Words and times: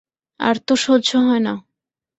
আর 0.39 0.55
তো 0.67 0.73
সহ্য 0.85 1.09
হয় 1.27 1.41
না! 1.47 1.53